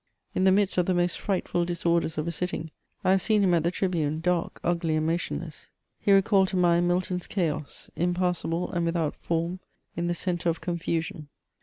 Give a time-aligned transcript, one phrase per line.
[0.33, 2.71] In the midst of the most frightful dis orders of a sitting,
[3.03, 6.87] I have seen him at the tribune, dark, ugly, and motionless; he recalled to mind
[6.87, 9.59] Milton's chaos^ impassible and without form,
[9.95, 11.27] in the centre of confusion.